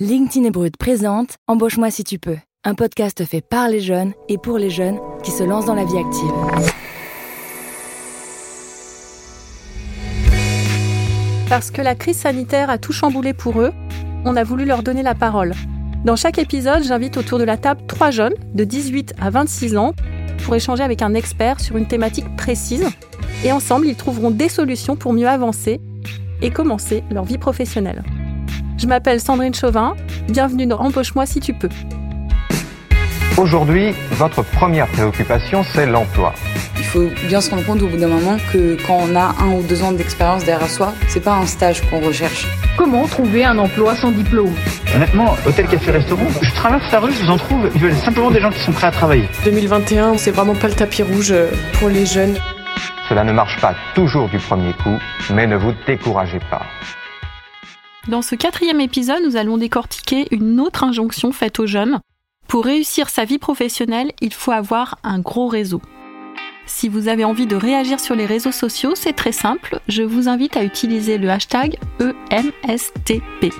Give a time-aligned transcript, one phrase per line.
[0.00, 4.38] LinkedIn et Brut présente Embauche-moi si tu peux, un podcast fait par les jeunes et
[4.38, 6.32] pour les jeunes qui se lancent dans la vie active.
[11.48, 13.70] Parce que la crise sanitaire a tout chamboulé pour eux,
[14.24, 15.54] on a voulu leur donner la parole.
[16.04, 19.94] Dans chaque épisode, j'invite autour de la table trois jeunes de 18 à 26 ans
[20.44, 22.88] pour échanger avec un expert sur une thématique précise.
[23.44, 25.80] Et ensemble, ils trouveront des solutions pour mieux avancer
[26.42, 28.02] et commencer leur vie professionnelle.
[28.76, 29.94] Je m'appelle Sandrine Chauvin,
[30.28, 31.68] bienvenue dans Embauche-moi si tu peux.
[33.36, 36.34] Aujourd'hui, votre première préoccupation, c'est l'emploi.
[36.76, 39.52] Il faut bien se rendre compte au bout d'un moment que quand on a un
[39.52, 42.46] ou deux ans d'expérience derrière soi, c'est pas un stage qu'on recherche.
[42.76, 44.52] Comment trouver un emploi sans diplôme?
[44.94, 48.30] Honnêtement, hôtel, café, restaurant, je traverse la rue, je vous en trouve, ils veulent simplement
[48.30, 49.28] des gens qui sont prêts à travailler.
[49.44, 51.32] 2021, c'est vraiment pas le tapis rouge
[51.74, 52.36] pour les jeunes.
[53.08, 54.98] Cela ne marche pas toujours du premier coup,
[55.32, 56.62] mais ne vous découragez pas.
[58.08, 62.00] Dans ce quatrième épisode, nous allons décortiquer une autre injonction faite aux jeunes.
[62.48, 65.80] Pour réussir sa vie professionnelle, il faut avoir un gros réseau.
[66.66, 70.28] Si vous avez envie de réagir sur les réseaux sociaux, c'est très simple, je vous
[70.28, 71.78] invite à utiliser le hashtag
[72.30, 73.54] EMSTP.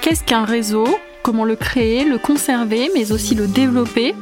[0.00, 0.86] Qu'est-ce qu'un réseau?
[1.22, 4.14] Comment le créer, le conserver, mais aussi le développer?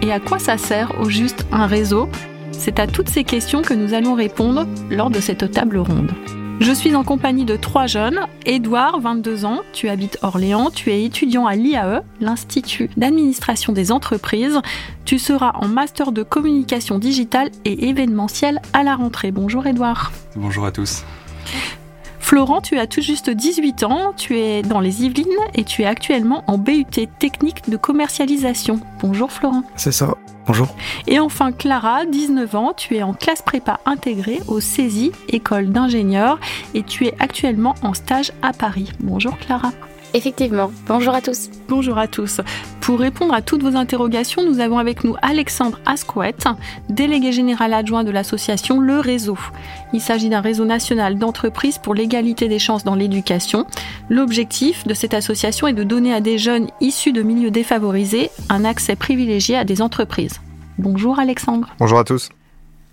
[0.00, 2.08] Et à quoi ça sert au juste un réseau?
[2.52, 6.12] C'est à toutes ces questions que nous allons répondre lors de cette table ronde.
[6.60, 8.20] Je suis en compagnie de trois jeunes.
[8.44, 14.60] Édouard, 22 ans, tu habites Orléans, tu es étudiant à l'IAE, l'Institut d'administration des entreprises.
[15.06, 19.30] Tu seras en master de communication digitale et événementielle à la rentrée.
[19.30, 20.12] Bonjour Édouard.
[20.36, 21.02] Bonjour à tous.
[22.30, 25.84] Florent, tu as tout juste 18 ans, tu es dans les Yvelines et tu es
[25.84, 26.84] actuellement en BUT
[27.18, 28.78] technique de commercialisation.
[29.00, 29.64] Bonjour Florent.
[29.74, 30.14] C'est ça.
[30.46, 30.68] Bonjour.
[31.08, 36.38] Et enfin Clara, 19 ans, tu es en classe prépa intégrée au CESI, école d'ingénieurs,
[36.74, 38.92] et tu es actuellement en stage à Paris.
[39.00, 39.72] Bonjour Clara.
[40.12, 40.72] Effectivement.
[40.86, 41.50] Bonjour à tous.
[41.68, 42.40] Bonjour à tous.
[42.80, 46.46] Pour répondre à toutes vos interrogations, nous avons avec nous Alexandre Ascouette,
[46.88, 49.38] délégué général adjoint de l'association Le Réseau.
[49.92, 53.66] Il s'agit d'un réseau national d'entreprises pour l'égalité des chances dans l'éducation.
[54.08, 58.64] L'objectif de cette association est de donner à des jeunes issus de milieux défavorisés un
[58.64, 60.40] accès privilégié à des entreprises.
[60.78, 61.68] Bonjour Alexandre.
[61.78, 62.30] Bonjour à tous.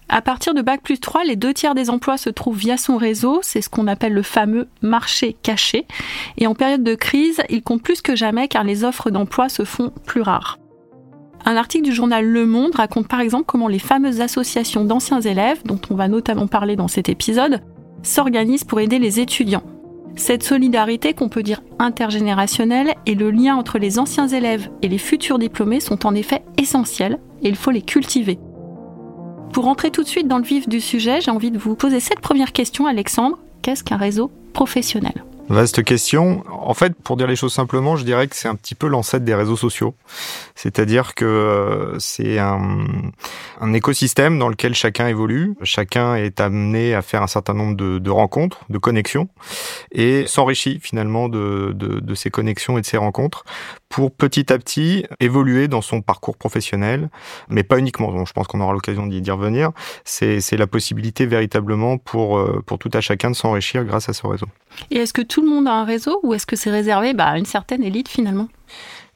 [0.10, 2.96] À partir de Bac plus 3, les deux tiers des emplois se trouvent via son
[2.96, 3.40] réseau.
[3.42, 5.86] C'est ce qu'on appelle le fameux marché caché.
[6.38, 9.66] Et en période de crise, il compte plus que jamais car les offres d'emploi se
[9.66, 10.60] font plus rares.
[11.46, 15.62] Un article du journal Le Monde raconte par exemple comment les fameuses associations d'anciens élèves,
[15.66, 17.62] dont on va notamment parler dans cet épisode,
[18.02, 19.64] s'organisent pour aider les étudiants.
[20.16, 24.98] Cette solidarité qu'on peut dire intergénérationnelle et le lien entre les anciens élèves et les
[24.98, 28.40] futurs diplômés sont en effet essentiels et il faut les cultiver.
[29.54, 32.00] Pour rentrer tout de suite dans le vif du sujet, j'ai envie de vous poser
[32.00, 33.38] cette première question, Alexandre.
[33.62, 35.24] Qu'est-ce qu'un réseau professionnel?
[35.50, 36.44] Vaste question.
[36.52, 39.24] En fait, pour dire les choses simplement, je dirais que c'est un petit peu l'ancêtre
[39.24, 39.96] des réseaux sociaux.
[40.56, 42.86] C'est-à-dire que c'est un,
[43.62, 45.56] un, écosystème dans lequel chacun évolue.
[45.64, 49.30] Chacun est amené à faire un certain nombre de, de rencontres, de connexions,
[49.94, 53.46] et s'enrichit finalement de, de, de, ces connexions et de ces rencontres
[53.88, 57.10] pour petit à petit évoluer dans son parcours professionnel,
[57.48, 58.12] mais pas uniquement.
[58.12, 59.72] Donc, je pense qu'on aura l'occasion d'y revenir.
[60.04, 64.48] C'est la possibilité véritablement pour, pour tout à chacun de s'enrichir grâce à ce réseau.
[64.92, 67.38] Et est-ce que le monde a un réseau ou est-ce que c'est réservé bah, à
[67.38, 68.48] une certaine élite finalement?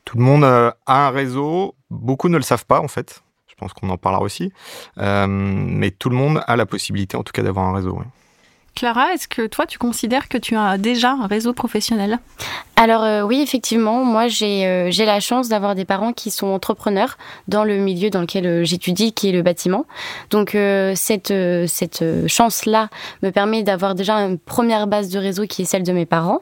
[0.06, 1.76] Tout le monde a un réseau.
[1.90, 3.24] Beaucoup ne le savent pas en fait.
[3.48, 4.52] Je pense qu'on en parlera aussi.
[4.98, 8.02] Euh, mais tout le monde a la possibilité en tout cas d'avoir un réseau.
[8.76, 12.20] Clara, est-ce que toi, tu considères que tu as déjà un réseau professionnel?
[12.78, 16.48] Alors euh, oui, effectivement, moi j'ai euh, j'ai la chance d'avoir des parents qui sont
[16.48, 19.86] entrepreneurs dans le milieu dans lequel euh, j'étudie, qui est le bâtiment.
[20.32, 20.58] Donc
[20.96, 21.34] cette
[21.68, 22.90] cette chance-là
[23.22, 26.42] me permet d'avoir déjà une première base de réseau qui est celle de mes parents.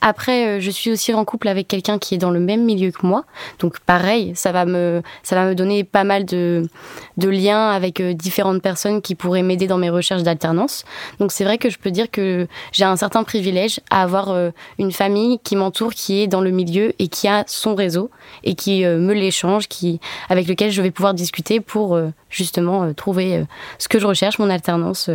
[0.00, 3.04] Après, je suis aussi en couple avec quelqu'un qui est dans le même milieu que
[3.04, 3.24] moi.
[3.58, 6.68] Donc pareil, ça va me ça va me donner pas mal de
[7.16, 10.84] de liens avec différentes personnes qui pourraient m'aider dans mes recherches d'alternance.
[11.18, 14.50] Donc c'est vrai que je peux dire que j'ai un certain privilège à avoir euh,
[14.78, 18.10] une famille qui m'entoure, qui est dans le milieu et qui a son réseau
[18.44, 22.92] et qui euh, me l'échange, qui avec lequel je vais pouvoir discuter pour euh, justement
[22.94, 23.44] trouver
[23.78, 25.08] ce que je recherche, mon alternance.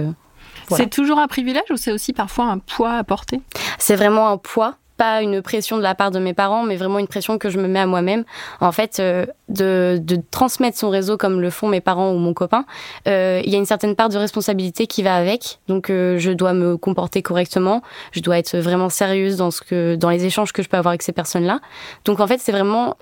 [0.67, 0.83] Voilà.
[0.83, 3.41] C'est toujours un privilège ou c'est aussi parfois un poids à porter?
[3.77, 6.99] C'est vraiment un poids pas une pression de la part de mes parents, mais vraiment
[6.99, 8.23] une pression que je me mets à moi-même.
[8.61, 12.33] En fait, euh, de, de, transmettre son réseau comme le font mes parents ou mon
[12.33, 12.65] copain,
[13.07, 15.59] euh, il y a une certaine part de responsabilité qui va avec.
[15.67, 17.81] Donc, euh, je dois me comporter correctement.
[18.11, 20.91] Je dois être vraiment sérieuse dans ce que, dans les échanges que je peux avoir
[20.91, 21.59] avec ces personnes-là.
[22.05, 22.95] Donc, en fait, c'est vraiment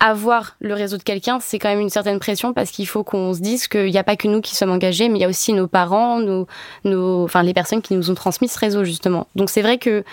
[0.00, 3.32] avoir le réseau de quelqu'un, c'est quand même une certaine pression parce qu'il faut qu'on
[3.32, 5.28] se dise qu'il n'y a pas que nous qui sommes engagés, mais il y a
[5.28, 6.46] aussi nos parents, nos,
[6.84, 9.28] nos, enfin les personnes qui nous ont transmis ce réseau justement.
[9.34, 10.04] Donc c'est vrai que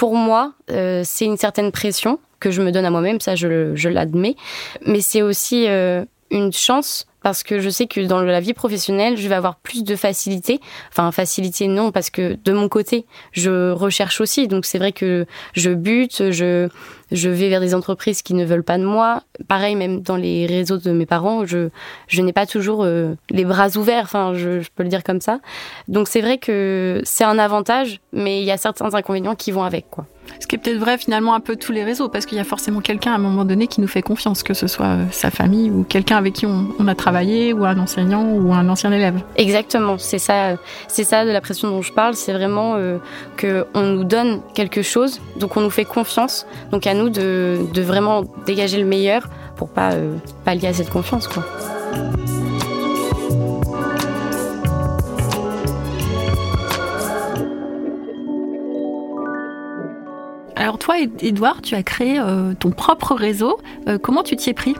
[0.00, 3.76] pour moi, euh, c'est une certaine pression que je me donne à moi-même, ça je,
[3.76, 4.34] je l'admets.
[4.86, 9.28] Mais c'est aussi une chance parce que je sais que dans la vie professionnelle, je
[9.28, 10.60] vais avoir plus de facilité.
[10.90, 14.48] Enfin, facilité non, parce que de mon côté, je recherche aussi.
[14.48, 16.68] Donc c'est vrai que je bute, je,
[17.12, 19.22] je vais vers des entreprises qui ne veulent pas de moi.
[19.48, 21.68] Pareil, même dans les réseaux de mes parents, je,
[22.08, 25.20] je n'ai pas toujours euh, les bras ouverts, enfin, je, je peux le dire comme
[25.20, 25.40] ça.
[25.88, 29.62] Donc c'est vrai que c'est un avantage, mais il y a certains inconvénients qui vont
[29.62, 30.06] avec, quoi.
[30.38, 32.44] Ce qui est peut-être vrai finalement un peu tous les réseaux, parce qu'il y a
[32.44, 35.30] forcément quelqu'un à un moment donné qui nous fait confiance, que ce soit euh, sa
[35.30, 39.20] famille ou quelqu'un avec qui on, a travaillé, ou un enseignant ou un ancien élève.
[39.36, 40.56] Exactement, c'est ça,
[40.88, 42.98] c'est ça de la pression dont je parle, c'est vraiment euh,
[43.36, 47.58] que on nous donne quelque chose, donc on nous fait confiance, donc à nous de,
[47.72, 51.44] de vraiment dégager le meilleur pour pas euh, pallier à cette confiance, quoi.
[60.70, 63.58] Alors toi, Edouard, tu as créé euh, ton propre réseau.
[63.88, 64.76] Euh, comment tu t'y es pris?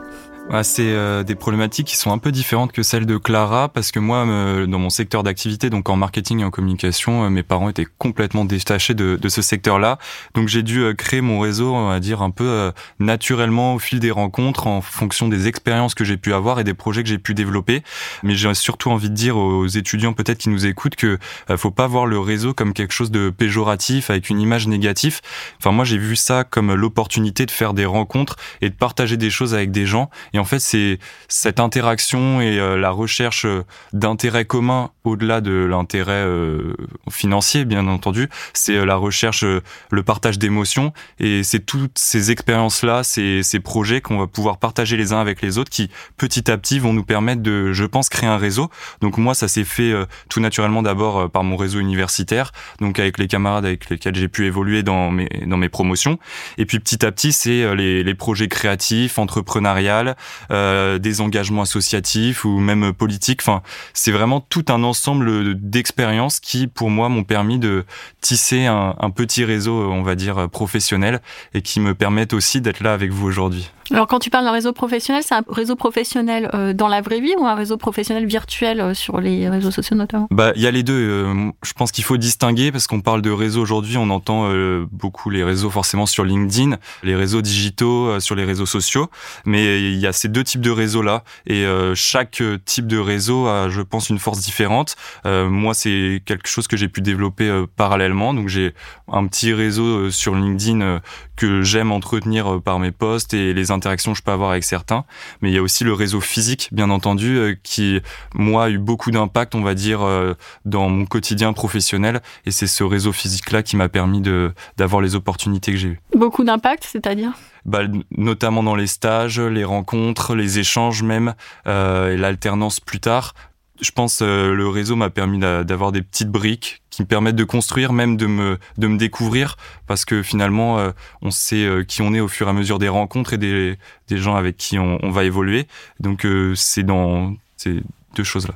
[0.51, 3.93] Bah, c'est euh, des problématiques qui sont un peu différentes que celles de Clara parce
[3.93, 4.25] que moi,
[4.67, 8.45] dans mon secteur d'activité, donc en marketing et en communication, euh, mes parents étaient complètement
[8.45, 9.99] détachés de, de ce secteur-là.
[10.35, 14.01] Donc j'ai dû euh, créer mon réseau, on va dire un peu naturellement au fil
[14.01, 17.19] des rencontres, en fonction des expériences que j'ai pu avoir et des projets que j'ai
[17.19, 17.85] pu développer.
[18.25, 21.19] Mais j'ai surtout envie de dire aux étudiants peut-être qui nous écoutent que
[21.57, 25.21] faut pas voir le réseau comme quelque chose de péjoratif avec une image négative.
[25.59, 29.31] Enfin moi j'ai vu ça comme l'opportunité de faire des rencontres et de partager des
[29.31, 30.11] choses avec des gens.
[30.41, 30.99] En fait, c'est
[31.29, 36.75] cette interaction et euh, la recherche euh, d'intérêts communs au-delà de l'intérêt euh,
[37.11, 38.29] financier, bien entendu.
[38.55, 40.93] C'est la recherche, le partage d'émotions.
[41.19, 45.43] Et c'est toutes ces expériences-là, ces, ces projets qu'on va pouvoir partager les uns avec
[45.43, 48.71] les autres qui, petit à petit, vont nous permettre de, je pense, créer un réseau.
[49.01, 49.95] Donc moi, ça s'est fait
[50.29, 54.47] tout naturellement d'abord par mon réseau universitaire, donc avec les camarades avec lesquels j'ai pu
[54.47, 56.19] évoluer dans mes, dans mes promotions.
[56.59, 60.17] Et puis petit à petit, c'est les, les projets créatifs, entrepreneuriales,
[60.51, 63.41] euh, des engagements associatifs ou même politiques.
[63.43, 63.63] Enfin,
[63.95, 67.85] c'est vraiment tout un ensemble d'expériences qui, pour moi, m'ont permis de
[68.21, 71.21] tisser un, un, petit réseau, on va dire, professionnel
[71.55, 73.71] et qui me permettent aussi d'être là avec vous aujourd'hui.
[73.93, 77.21] Alors quand tu parles d'un réseau professionnel, c'est un réseau professionnel euh, dans la vraie
[77.21, 80.29] vie ou un réseau professionnel virtuel euh, sur les réseaux sociaux notamment?
[80.31, 80.93] Bah il y a les deux.
[80.93, 84.51] Euh, je pense qu'il faut distinguer parce qu'on parle de réseau aujourd'hui, on entend
[84.91, 89.09] beaucoup les réseaux forcément sur LinkedIn, les réseaux digitaux sur les réseaux sociaux,
[89.45, 91.65] mais il y a ces deux types de réseaux là et
[91.95, 94.97] chaque type de réseau a, je pense, une force différente.
[95.25, 98.75] moi c'est quelque chose que j'ai pu développer parallèlement, donc j'ai
[99.09, 101.01] un petit réseau sur LinkedIn
[101.41, 105.07] que j'aime entretenir par mes posts et les interactions que je peux avoir avec certains.
[105.41, 107.99] Mais il y a aussi le réseau physique, bien entendu, euh, qui,
[108.35, 110.35] moi, a eu beaucoup d'impact, on va dire, euh,
[110.67, 112.21] dans mon quotidien professionnel.
[112.45, 116.01] Et c'est ce réseau physique-là qui m'a permis de, d'avoir les opportunités que j'ai eues.
[116.15, 117.33] Beaucoup d'impact, c'est-à-dire?
[117.65, 117.85] Bah,
[118.19, 121.35] notamment dans les stages, les rencontres, les échanges même,
[121.67, 123.33] euh, et l'alternance plus tard
[123.81, 127.45] je pense euh, le réseau m'a permis d'avoir des petites briques qui me permettent de
[127.45, 129.57] construire, même de me de me découvrir,
[129.87, 130.91] parce que finalement euh,
[131.23, 133.79] on sait euh, qui on est au fur et à mesure des rencontres et des
[134.09, 135.67] des gens avec qui on, on va évoluer.
[136.01, 137.83] Donc c'est dans ces
[138.15, 138.55] deux choses là.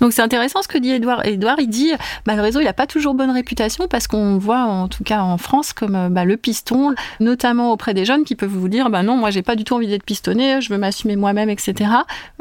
[0.00, 1.24] Donc c'est intéressant ce que dit Edouard.
[1.26, 1.92] Edouard, il dit,
[2.26, 5.20] bah, le réseau, il n'a pas toujours bonne réputation parce qu'on voit, en tout cas
[5.20, 8.90] en France, comme euh, bah, le piston, notamment auprès des jeunes qui peuvent vous dire,
[8.90, 11.90] bah non, moi j'ai pas du tout envie d'être pistonné, je veux m'assumer moi-même, etc.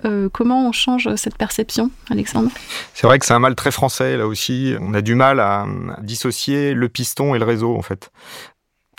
[0.06, 2.50] Euh, comment on change cette perception, Alexandre?
[2.94, 4.76] C'est vrai que c'est un mal très français là aussi.
[4.82, 5.66] On a du mal à
[6.02, 8.12] dissocier le piston et le réseau en fait.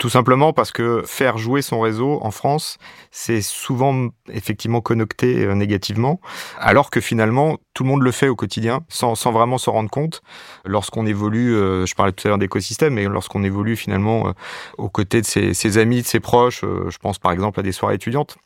[0.01, 2.79] Tout simplement parce que faire jouer son réseau en France,
[3.11, 6.23] c'est souvent effectivement connecté euh, négativement,
[6.59, 10.23] alors que finalement tout le monde le fait au quotidien sans, vraiment s'en rendre compte.
[10.65, 14.33] Lorsqu'on évolue, euh, je parlais tout à l'heure d'écosystème, mais lorsqu'on évolue finalement euh,
[14.79, 17.97] aux côtés de ses, amis, de ses proches, je pense par exemple à des soirées
[17.97, 18.39] étudiantes,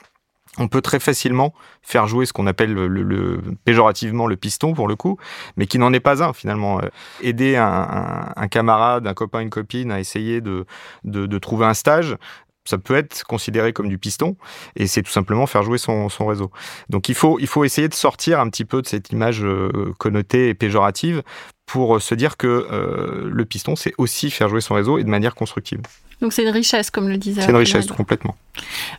[0.58, 4.96] on peut très facilement faire jouer ce qu'on appelle le, péjorativement le piston pour le
[4.96, 5.18] coup,
[5.56, 6.80] mais qui n'en est pas un finalement.
[6.80, 6.88] Euh,
[7.22, 10.66] aider un, un, camarade, un copain, une copine à essayer de,
[11.04, 12.16] de, de, trouver un stage,
[12.64, 14.36] ça peut être considéré comme du piston,
[14.76, 16.50] et c'est tout simplement faire jouer son, son, réseau.
[16.88, 19.92] Donc il faut, il faut essayer de sortir un petit peu de cette image euh,
[19.98, 21.22] connotée et péjorative
[21.66, 25.08] pour se dire que euh, le piston, c'est aussi faire jouer son réseau et de
[25.08, 25.80] manière constructive.
[26.20, 27.42] Donc c'est une richesse, comme le disait.
[27.42, 28.36] C'est une richesse, complètement.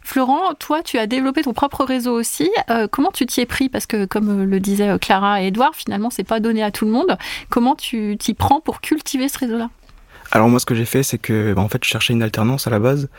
[0.03, 2.51] Florent, toi, tu as développé ton propre réseau aussi.
[2.69, 3.69] Euh, comment tu t'y es pris?
[3.69, 6.91] Parce que, comme le disaient Clara et Edouard, finalement, c'est pas donné à tout le
[6.91, 7.17] monde.
[7.49, 9.69] Comment tu t'y prends pour cultiver ce réseau-là?
[10.31, 12.67] Alors moi ce que j'ai fait c'est que bah, en fait je cherchais une alternance
[12.67, 13.09] à la base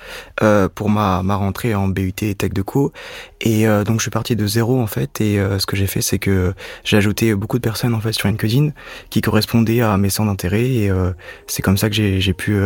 [0.43, 2.93] euh, pour ma, ma rentrée en BUT Tech de Co.
[3.41, 5.21] Et euh, donc je suis parti de zéro en fait.
[5.21, 8.13] Et euh, ce que j'ai fait c'est que j'ai ajouté beaucoup de personnes en fait
[8.13, 8.71] sur LinkedIn
[9.11, 10.67] qui correspondaient à mes centres d'intérêt.
[10.67, 11.13] Et euh,
[11.47, 12.59] c'est comme ça que j'ai pu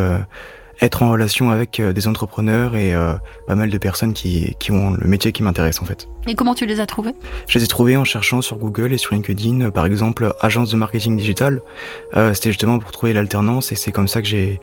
[0.80, 2.94] être en relation avec des entrepreneurs et
[3.46, 6.08] pas mal de personnes qui, qui ont le métier qui m'intéresse en fait.
[6.26, 7.14] Et comment tu les as trouvés?
[7.48, 10.76] Je les ai trouvés en cherchant sur Google et sur LinkedIn, par exemple, agence de
[10.76, 11.60] marketing digital.
[12.16, 14.58] Euh, C'était justement pour trouver l'alternance et c'est comme ça que j'ai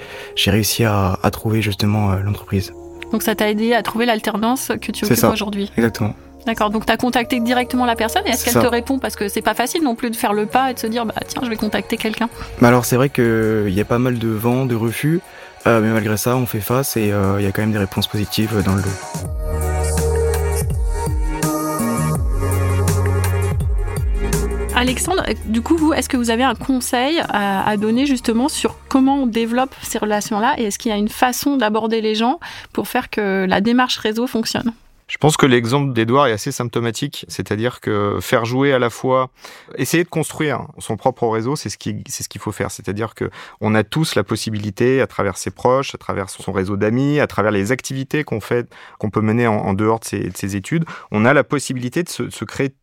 [0.45, 2.73] réussi à, à, trouver justement l'entreprise.
[3.11, 5.71] Donc ça t'a aidé à trouver l'alternance que tu occupes aujourd'hui?
[5.77, 6.13] Exactement.
[6.45, 8.99] D'accord, donc tu as contacté directement la personne et est-ce qu'elle te répond?
[8.99, 11.05] Parce que c'est pas facile non plus de faire le pas et de se dire
[11.05, 12.29] bah tiens, je vais contacter quelqu'un.
[12.61, 15.19] Bah alors c'est vrai qu'il y a pas mal de vents, de refus,
[15.67, 17.77] euh, mais malgré ça, on fait face et euh, il y a quand même des
[17.77, 18.89] réponses positives dans le dos.
[24.75, 29.23] Alexandre, du coup, vous, est-ce que vous avez un conseil à, donner justement sur comment
[29.23, 32.39] on développe ces relations-là et est-ce qu'il y a une façon d'aborder les gens
[32.73, 34.71] pour faire que la démarche réseau fonctionne?
[35.07, 39.29] Je pense que l'exemple d'Edouard est assez symptomatique, c'est-à-dire que faire jouer à la fois,
[39.77, 42.71] essayer de construire son propre réseau, c'est ce qui, c'est ce qu'il faut faire.
[42.71, 43.29] C'est-à-dire que
[43.61, 47.27] on a tous la possibilité, à travers ses proches, à travers son réseau d'amis, à
[47.27, 51.33] travers les activités qu'on fait, qu'on peut mener en, dehors de ses, études, on a
[51.33, 52.73] la possibilité de se créer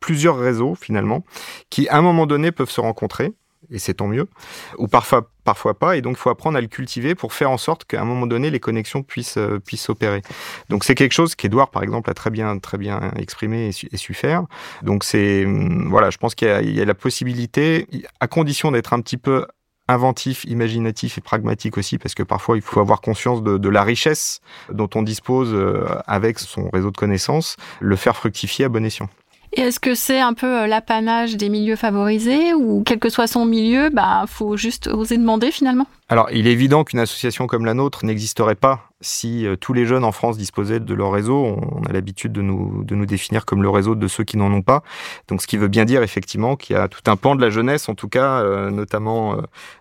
[0.00, 1.24] plusieurs réseaux finalement
[1.70, 3.32] qui à un moment donné peuvent se rencontrer
[3.70, 4.28] et c'est tant mieux,
[4.78, 7.58] ou parfois, parfois pas, et donc il faut apprendre à le cultiver pour faire en
[7.58, 10.22] sorte qu'à un moment donné, les connexions puissent, euh, puissent s'opérer.
[10.68, 14.14] Donc c'est quelque chose qu'Edouard, par exemple, a très bien, très bien exprimé et su,
[14.14, 14.44] faire.
[14.82, 17.86] Donc c'est, hum, voilà, je pense qu'il y, a la possibilité,
[18.20, 19.46] à condition d'être un petit peu
[19.88, 23.84] inventif, imaginatif et pragmatique aussi, parce que parfois il faut avoir conscience de, de la
[23.84, 24.40] richesse
[24.72, 29.08] dont on dispose euh, avec son réseau de connaissances, le faire fructifier à bon escient.
[29.56, 33.46] Est-ce que c'est un peu euh, l'apanage des milieux favorisés ou quel que soit son
[33.46, 35.86] milieu, bah faut juste oser demander finalement?
[36.08, 39.84] Alors, il est évident qu'une association comme la nôtre n'existerait pas si euh, tous les
[39.84, 43.44] jeunes en France disposaient de leur réseau, on a l'habitude de nous, de nous définir
[43.44, 44.82] comme le réseau de ceux qui n'en ont pas.
[45.28, 47.50] Donc, ce qui veut bien dire effectivement qu'il y a tout un pan de la
[47.50, 49.36] jeunesse, en tout cas, euh, notamment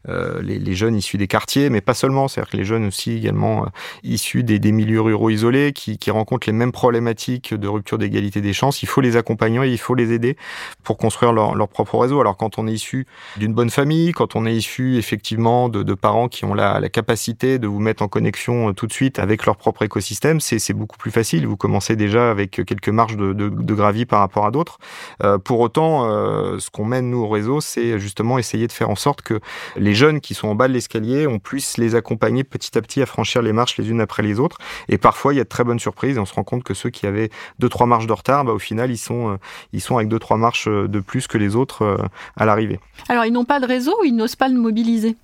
[0.09, 3.67] euh, les, jeunes issus des quartiers, mais pas seulement, c'est-à-dire que les jeunes aussi également
[4.03, 8.83] issus des, milieux ruraux isolés qui, rencontrent les mêmes problématiques de rupture d'égalité des chances.
[8.83, 10.37] Il faut les accompagner, il faut les aider
[10.83, 12.19] pour construire leur, propre réseau.
[12.19, 13.05] Alors, quand on est issu
[13.37, 17.59] d'une bonne famille, quand on est issu effectivement de parents qui ont la, la capacité
[17.59, 21.11] de vous mettre en connexion tout de suite avec leur propre écosystème, c'est beaucoup plus
[21.11, 21.47] facile.
[21.47, 24.77] Vous commencez déjà avec quelques marges de, de, gravis par rapport à d'autres.
[25.23, 28.89] Euh, pour autant, euh, ce qu'on mène nous au réseau, c'est justement essayer de faire
[28.89, 29.39] en sorte que
[29.75, 33.01] les jeunes qui sont en bas de l'escalier, on puisse les accompagner petit à petit
[33.01, 34.57] à franchir les marches les unes après les autres.
[34.89, 36.17] Et parfois, il y a de très bonnes surprises.
[36.17, 37.29] Et on se rend compte que ceux qui avaient
[37.59, 39.37] deux trois marches de retard, bah, au final, ils sont
[39.73, 41.97] euh, avec deux trois marches de plus que les autres euh,
[42.35, 42.79] à l'arrivée.
[43.09, 45.15] Alors, ils n'ont pas de réseau ou ils n'osent pas le mobiliser?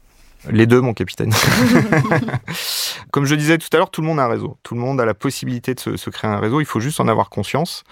[0.50, 1.34] Les deux, mon capitaine.
[3.12, 4.58] Comme je disais tout à l'heure, tout le monde a un réseau.
[4.64, 6.62] Tout le monde a la possibilité de se, créer un réseau.
[6.62, 7.84] Il faut juste en avoir conscience.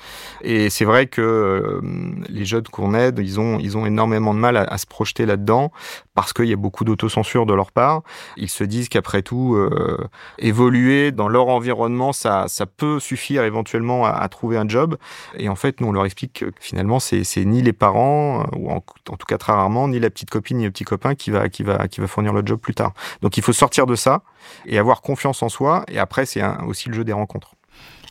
[0.41, 1.81] Et c'est vrai que euh,
[2.29, 5.71] les jeunes qu'on aide, ils ont, ils ont énormément de mal à, se projeter là-dedans
[6.15, 8.01] parce qu'il y a beaucoup d'autocensure de leur part.
[8.37, 9.97] Ils se disent qu'après tout, euh,
[10.37, 14.97] évoluer dans leur environnement, ça, ça peut suffire éventuellement à, trouver un job.
[15.37, 18.79] Et en fait, nous, on leur explique que finalement, c'est ni les parents, ou en,
[18.81, 21.63] tout cas très rarement, ni la petite copine, ni le petit copain qui va, qui
[21.63, 22.93] va, qui va fournir le job plus tard.
[23.22, 24.22] Donc il faut sortir de ça
[24.65, 25.84] et avoir confiance en soi.
[25.88, 27.55] Et après, c'est aussi le jeu des rencontres.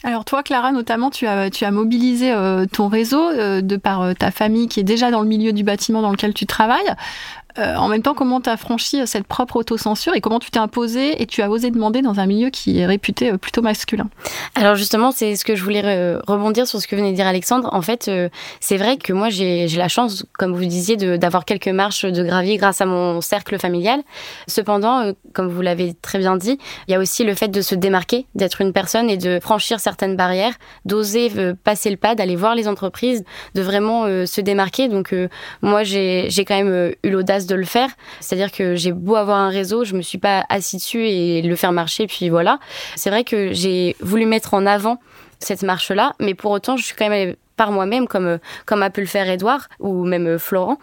[0.04, 4.02] Alors toi, Clara, notamment, tu as, tu as mobilisé euh, ton réseau euh, de par
[4.02, 6.94] euh, ta famille qui est déjà dans le milieu du bâtiment dans lequel tu travailles.
[7.56, 10.50] Euh, en même temps, comment tu as franchi euh, cette propre autocensure et comment tu
[10.50, 13.62] t'es imposé et tu as osé demander dans un milieu qui est réputé euh, plutôt
[13.62, 14.08] masculin
[14.54, 15.78] Alors justement, c'est ce que je voulais
[16.26, 17.68] rebondir sur ce que venait de dire Alexandre.
[17.72, 18.10] En fait,
[18.60, 22.56] c'est vrai que moi, j'ai la chance, comme vous disiez, d'avoir quelques marches de gravier
[22.56, 24.02] grâce à mon cercle familial.
[24.46, 27.74] Cependant, comme vous l'avez très bien dit, il y a aussi le fait de se
[27.74, 31.30] démarquer, d'être une personne et de franchir certaines barrières, d'oser
[31.64, 33.24] passer le pas, d'aller voir les entreprises,
[33.54, 34.88] de vraiment se démarquer.
[34.88, 35.14] Donc
[35.62, 37.90] moi, j'ai quand même eu l'audace de le faire.
[38.20, 41.56] C'est-à-dire que j'ai beau avoir un réseau, je me suis pas assis dessus et le
[41.56, 42.58] faire marcher, puis voilà.
[42.96, 44.98] C'est vrai que j'ai voulu mettre en avant
[45.38, 48.88] cette marche-là, mais pour autant, je suis quand même par moi-même, comme, euh, comme a
[48.88, 50.78] pu le faire Edouard ou même euh, Florent.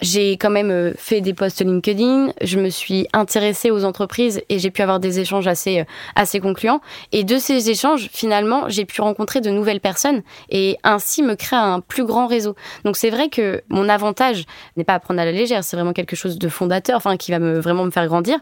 [0.00, 4.58] J'ai quand même euh, fait des posts LinkedIn, je me suis intéressée aux entreprises et
[4.58, 5.84] j'ai pu avoir des échanges assez,
[6.14, 6.80] assez concluants.
[7.12, 11.58] Et de ces échanges, finalement, j'ai pu rencontrer de nouvelles personnes et ainsi me créer
[11.58, 12.54] un plus grand réseau.
[12.84, 14.44] Donc c'est vrai que mon avantage
[14.76, 17.32] n'est pas à prendre à la légère, c'est vraiment quelque chose de fondateur, enfin qui
[17.32, 18.38] va me, vraiment me faire grandir.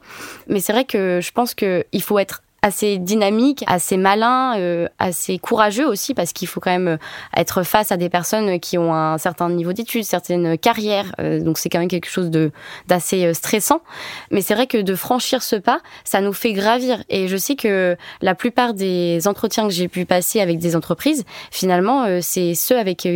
[0.47, 5.39] Mais c'est vrai que je pense qu'il faut être assez dynamique, assez malin, euh, assez
[5.39, 6.97] courageux aussi parce qu'il faut quand même euh,
[7.37, 11.15] être face à des personnes qui ont un certain niveau d'études, certaines carrières.
[11.21, 12.51] Euh, donc c'est quand même quelque chose de
[12.89, 13.81] d'assez stressant.
[14.31, 17.03] Mais c'est vrai que de franchir ce pas, ça nous fait gravir.
[17.09, 21.25] Et je sais que la plupart des entretiens que j'ai pu passer avec des entreprises,
[21.51, 23.07] finalement, c'est ceux avec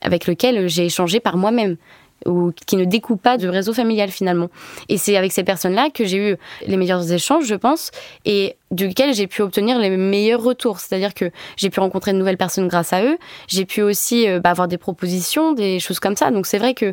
[0.00, 1.76] avec lesquels j'ai échangé par moi-même.
[2.24, 4.48] ou qui ne découpent pas de réseau familial finalement.
[4.88, 6.36] Et c'est avec ces personnes-là que j'ai eu
[6.66, 7.90] les meilleurs échanges, je pense,
[8.24, 10.80] et duquel j'ai pu obtenir les meilleurs retours.
[10.80, 13.16] C'est-à-dire que j'ai pu rencontrer de nouvelles personnes grâce à eux.
[13.48, 16.30] J'ai pu aussi euh, bah, avoir des propositions, des choses comme ça.
[16.30, 16.92] Donc c'est vrai que euh,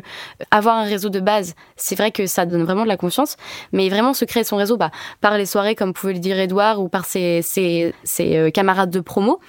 [0.50, 3.36] avoir un réseau de base, c'est vrai que ça donne vraiment de la confiance.
[3.72, 4.90] Mais vraiment se créer son réseau bah,
[5.20, 8.90] par les soirées, comme pouvait le dire Edouard, ou par ses, ses, ses euh, camarades
[8.90, 9.40] de promo,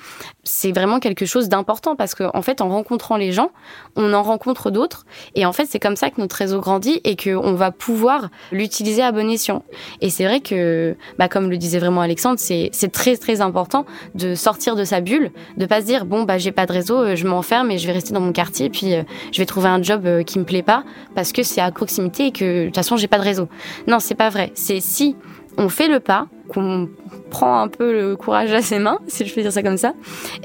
[0.44, 3.52] c'est vraiment quelque chose d'important parce qu'en en fait, en rencontrant les gens,
[3.96, 5.06] on en rencontre d'autres.
[5.36, 9.02] Et en fait, c'est comme ça que notre réseau grandit et qu'on va pouvoir l'utiliser
[9.02, 9.64] à bon escient.
[10.02, 14.36] Et c'est vrai que, bah, comme le disait vraiment Alexandre, c'est très très important de
[14.36, 17.16] sortir de sa bulle, de pas se dire bon bah j'ai pas de réseau, euh,
[17.18, 19.04] je m'enferme et je vais rester dans mon quartier puis euh,
[19.34, 22.28] je vais trouver un job euh, qui me plaît pas parce que c'est à proximité
[22.28, 23.50] et que de toute façon j'ai pas de réseau.
[23.88, 24.54] Non, c'est pas vrai.
[24.56, 25.18] C'est si
[25.58, 26.88] on fait le pas, qu'on
[27.30, 29.94] prend un peu le courage à ses mains, si je peux dire ça comme ça,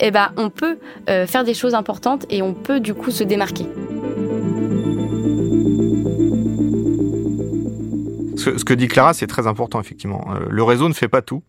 [0.01, 3.67] eh ben on peut faire des choses importantes et on peut du coup se démarquer.
[8.37, 10.25] Ce, que dit Clara, c'est très important, effectivement.
[10.49, 11.43] Le réseau ne fait pas tout.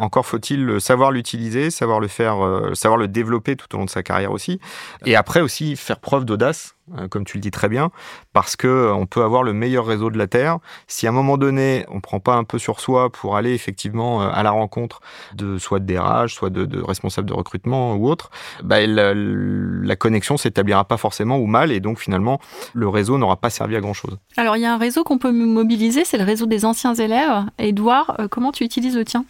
[0.00, 3.90] Encore faut-il savoir l'utiliser, savoir le faire, euh, savoir le développer tout au long de
[3.90, 4.58] sa carrière aussi.
[5.04, 7.90] Et après aussi faire preuve d'audace, euh, comme tu le dis très bien,
[8.32, 10.56] parce que on peut avoir le meilleur réseau de la terre.
[10.86, 14.22] Si à un moment donné on prend pas un peu sur soi pour aller effectivement
[14.22, 15.00] à la rencontre
[15.34, 18.30] de soit de DRH, soit de, de responsables de recrutement ou autre,
[18.64, 22.40] bah, la, la connexion s'établira pas forcément ou mal, et donc finalement
[22.72, 24.16] le réseau n'aura pas servi à grand chose.
[24.38, 27.44] Alors il y a un réseau qu'on peut mobiliser, c'est le réseau des anciens élèves.
[27.58, 29.26] Edouard, comment tu utilises le tien?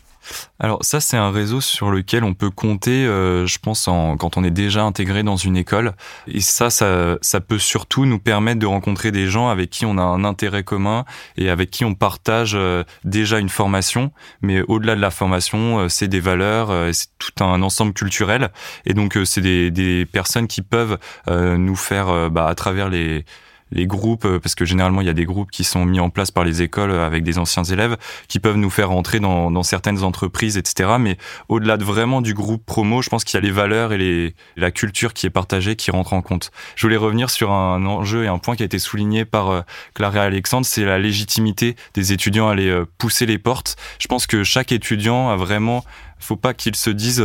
[0.59, 4.37] Alors ça, c'est un réseau sur lequel on peut compter, euh, je pense, en, quand
[4.37, 5.95] on est déjà intégré dans une école.
[6.27, 9.97] Et ça, ça, ça peut surtout nous permettre de rencontrer des gens avec qui on
[9.99, 11.05] a un intérêt commun
[11.37, 14.13] et avec qui on partage euh, déjà une formation.
[14.43, 18.51] Mais au-delà de la formation, euh, c'est des valeurs, c'est tout un ensemble culturel.
[18.85, 20.99] Et donc, c'est des, des, personnes qui peuvent
[21.29, 23.25] nous faire, bah, à travers les
[23.73, 26.11] les groupes, euh, parce que généralement il y a des groupes qui sont mis en
[26.11, 27.97] place par les écoles euh, avec des anciens élèves,
[28.29, 30.91] qui peuvent nous faire entrer dans, dans certaines entreprises, etc.
[30.99, 31.17] Mais
[31.49, 34.35] au-delà de vraiment du groupe promo, je pense qu'il y a les valeurs et les,
[34.57, 36.51] la culture qui est partagée qui rentre en compte.
[36.77, 39.61] Je voulais revenir sur un enjeu et un point qui a été souligné par euh,
[39.95, 43.77] Claire et Alexandre, c'est la légitimité des étudiants à aller pousser les portes.
[43.99, 45.85] Je pense que chaque étudiant a vraiment
[46.21, 47.23] faut pas qu'il se dise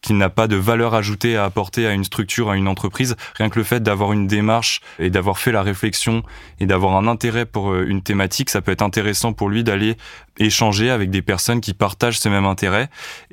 [0.00, 3.16] qu'il n'a pas de valeur ajoutée à apporter à une structure, à une entreprise.
[3.34, 6.22] Rien que le fait d'avoir une démarche et d'avoir fait la réflexion
[6.60, 9.96] et d'avoir un intérêt pour euh, une thématique, ça peut être intéressant pour lui d'aller
[10.38, 12.88] échanger avec des personnes qui partagent ce même intérêt.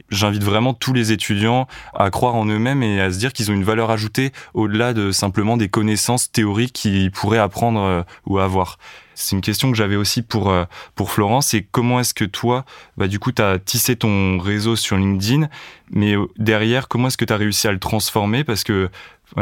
[0.09, 3.53] J'invite vraiment tous les étudiants à croire en eux-mêmes et à se dire qu'ils ont
[3.53, 8.77] une valeur ajoutée au-delà de simplement des connaissances théoriques qu'ils pourraient apprendre euh, ou avoir.
[9.15, 11.47] C'est une question que j'avais aussi pour euh, pour Florence.
[11.47, 12.65] C'est comment est-ce que toi,
[12.97, 15.47] bah du coup, tu as tissé ton réseau sur LinkedIn,
[15.89, 18.43] mais euh, derrière, comment est-ce que tu as réussi à le transformer?
[18.43, 18.89] Parce que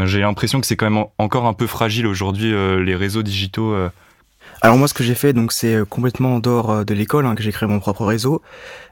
[0.05, 3.75] j'ai l'impression que c'est quand même encore un peu fragile aujourd'hui euh, les réseaux digitaux
[4.63, 7.25] alors moi, ce que j'ai fait, donc c'est euh, complètement en dehors euh, de l'école
[7.25, 8.41] hein, que j'ai créé mon propre réseau.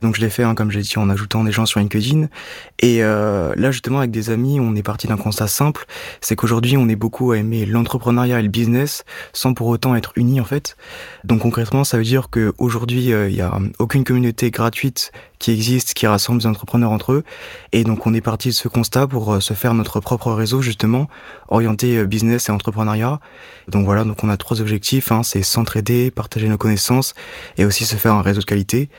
[0.02, 2.28] Donc je l'ai fait, hein, comme j'ai dit, en ajoutant des gens sur LinkedIn.
[2.80, 5.86] Et euh, là, justement, avec des amis, on est parti d'un constat simple,
[6.20, 10.12] c'est qu'aujourd'hui, on est beaucoup à aimer l'entrepreneuriat et le business, sans pour autant être
[10.18, 10.76] unis en fait.
[11.24, 16.06] Donc concrètement, ça veut dire qu'aujourd'hui, il n'y a aucune communauté gratuite qui existe, qui
[16.06, 17.24] rassemble des entrepreneurs entre eux.
[17.72, 20.62] Et donc on est parti de ce constat pour euh, se faire notre propre réseau
[20.62, 21.10] justement,
[21.50, 23.20] orienté euh, business et entrepreneuriat.
[23.68, 27.14] Donc voilà, donc on a trois objectifs, hein, c'est s'entraider, partager nos connaissances
[27.58, 28.90] et aussi se faire un réseau de qualité.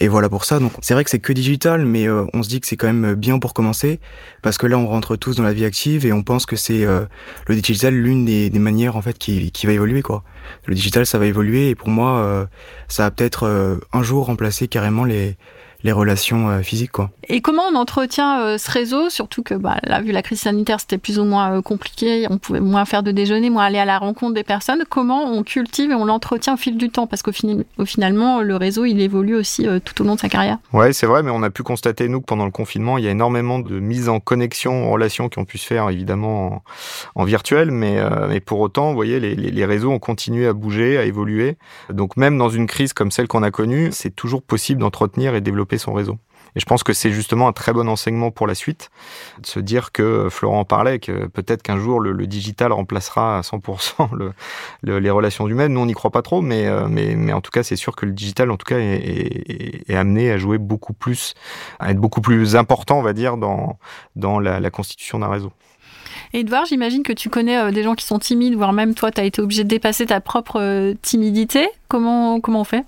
[0.00, 0.60] Et voilà pour ça.
[0.60, 2.92] Donc c'est vrai que c'est que digital, mais euh, on se dit que c'est quand
[2.92, 3.98] même bien pour commencer,
[4.42, 6.84] parce que là on rentre tous dans la vie active et on pense que c'est
[6.84, 10.22] le digital l'une des, manières en fait qui, qui va évoluer quoi.
[10.66, 12.48] Le digital ça va évoluer et pour moi
[12.86, 15.36] ça va peut-être un jour remplacer carrément les
[15.84, 16.92] les relations euh, physiques.
[16.92, 17.10] Quoi.
[17.28, 19.10] Et comment on entretient euh, ce réseau?
[19.10, 22.26] Surtout que bah, là, vu la crise sanitaire, c'était plus ou moins euh, compliqué.
[22.30, 24.84] On pouvait moins faire de déjeuner, moins aller à la rencontre des personnes.
[24.88, 27.06] Comment on cultive et on l'entretient au fil du temps?
[27.06, 27.30] Parce qu'au
[27.78, 30.58] au finalement, le réseau, il évolue aussi tout au long de sa carrière.
[30.72, 33.08] Ouais, c'est vrai, mais on a pu constater, nous, que pendant le confinement, il y
[33.08, 36.62] a énormément de mises en connexion, en relation qui ont pu se faire, évidemment,
[37.14, 37.70] en, virtuel.
[37.70, 41.04] Mais, mais pour autant, vous voyez, les, les, les réseaux ont continué à bouger, à
[41.04, 41.56] évoluer.
[41.90, 45.40] Donc même dans une crise comme celle qu'on a connue, c'est toujours possible d'entretenir et
[45.40, 46.18] développer son réseau.
[46.56, 48.90] Et je pense que c'est justement un très bon enseignement pour la suite,
[49.40, 53.40] de se dire que Florent en parlait, que peut-être qu'un jour le, digital remplacera à
[53.42, 54.08] 100%
[54.82, 55.74] le, les relations humaines.
[55.74, 57.96] Nous, on n'y croit pas trop, mais, euh, mais, mais en tout cas, c'est sûr
[57.96, 61.34] que le digital, en tout cas, est, amené à jouer beaucoup plus,
[61.80, 63.78] à être beaucoup plus important, on va dire, dans,
[64.16, 65.52] dans la, constitution d'un réseau.
[66.34, 69.20] Edouard, j'imagine que tu connais euh, des gens qui sont timides, voire même toi, tu
[69.20, 71.68] as été obligé de dépasser ta propre euh, timidité.
[71.88, 72.84] Comment, comment on fait?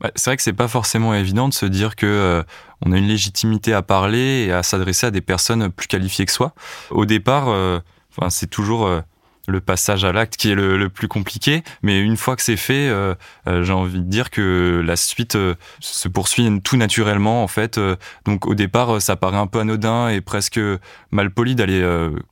[0.00, 2.42] Bah, c'est vrai que c'est pas forcément évident de se dire que euh,
[2.84, 6.32] on a une légitimité à parler et à s'adresser à des personnes plus qualifiées que
[6.32, 6.54] soi.
[6.90, 7.80] Au départ, euh,
[8.16, 9.00] enfin, c'est toujours euh,
[9.48, 11.62] le passage à l'acte qui est le, plus compliqué.
[11.82, 13.14] Mais une fois que c'est fait, euh,
[13.46, 15.38] euh, j'ai envie de dire que la suite
[15.80, 17.80] se poursuit tout naturellement en fait.
[18.24, 20.60] donc au départ, ça paraît un peu anodin et presque
[21.10, 21.82] mal poli d'aller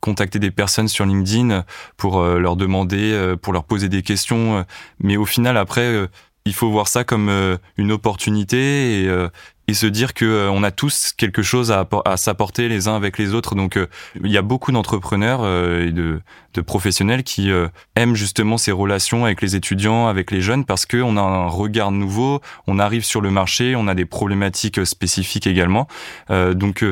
[0.01, 1.65] contacter des personnes sur LinkedIn
[1.97, 4.67] pour leur demander, pour leur poser des questions.
[4.99, 6.09] mais au final, après,
[6.47, 7.31] il faut voir ça comme
[7.77, 9.29] une opportunité et,
[9.67, 13.19] et se dire que euh, on a tous quelque chose à, s'apporter les uns avec
[13.19, 13.55] les autres.
[13.55, 13.87] Donc euh,
[14.23, 16.21] il y a beaucoup d'entrepreneurs euh, et de,
[16.55, 17.51] de, professionnels qui
[17.97, 21.91] aiment justement ces relations avec les étudiants, avec les jeunes, parce qu'on a un regard
[21.91, 25.89] nouveau, on arrive sur le marché, on a des problématiques spécifiques également.
[26.31, 26.85] donc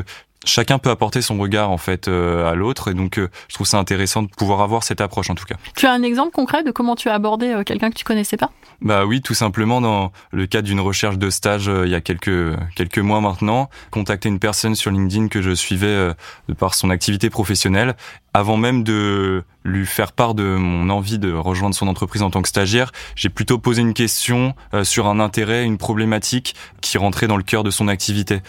[0.45, 3.67] chacun peut apporter son regard en fait euh, à l'autre et donc euh, je trouve
[3.67, 5.55] ça intéressant de pouvoir avoir cette approche en tout cas.
[5.75, 8.37] Tu as un exemple concret de comment tu as abordé euh, quelqu'un que tu connaissais
[8.37, 8.51] pas?
[8.81, 12.57] Bah oui, tout simplement dans le cadre d'une recherche de stage il y a quelques
[12.75, 16.13] quelques mois maintenant, contacter une personne sur LinkedIn que je suivais
[16.49, 17.95] de par son activité professionnelle
[18.33, 22.41] avant même de lui faire part de mon envie de rejoindre son entreprise en tant
[22.41, 27.27] que stagiaire, j'ai plutôt posé une question euh, sur un intérêt, une problématique qui rentrait
[27.27, 28.41] dans le cœur de son activité,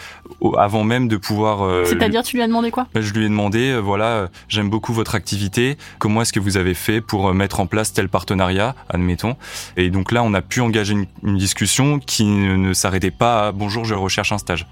[0.57, 1.63] avant même de pouvoir...
[1.63, 2.87] Euh, C'est-à-dire, tu lui as demandé quoi?
[2.95, 6.73] Je lui ai demandé, euh, voilà, j'aime beaucoup votre activité, comment est-ce que vous avez
[6.73, 9.35] fait pour mettre en place tel partenariat, admettons?
[9.77, 13.51] Et donc là, on a pu engager une, une discussion qui ne s'arrêtait pas à
[13.51, 14.65] bonjour, je recherche un stage.